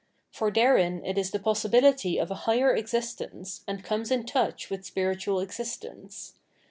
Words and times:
For 0.31 0.49
therein 0.49 1.05
it 1.05 1.15
is 1.19 1.29
the 1.29 1.37
possibihty 1.37 2.19
of 2.19 2.31
a 2.31 2.49
higher 2.49 2.73
existence, 2.73 3.63
and 3.67 3.83
conies 3.83 4.09
in 4.09 4.25
touch 4.25 4.71
with 4.71 4.83
spiritual 4.83 5.39
existence. 5.39 6.33